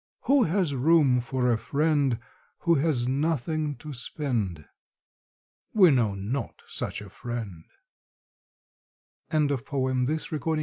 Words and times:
Who 0.21 0.45
has 0.45 0.73
room 0.73 1.19
for 1.21 1.51
a 1.51 1.59
friend 1.59 2.17
Who 2.61 2.73
has 2.73 3.07
nothing 3.07 3.75
to 3.75 3.93
spend? 3.93 4.67
We 5.75 5.91
know 5.91 6.15
not 6.15 6.63
such 6.65 7.03
a 7.03 7.09
friend. 7.11 7.65
IN 9.31 9.51
A 9.51 9.57
WOOD 9.57 9.59
Hush, 9.69 10.05
'tis 10.07 10.29
thy 10.31 10.37
voice! 10.39 10.57